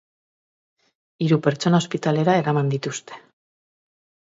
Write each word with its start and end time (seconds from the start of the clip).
Hiru 1.25 1.39
pertsona 1.49 1.83
ospitalera 1.85 2.37
eraman 2.41 2.75
dituzte. 2.77 3.23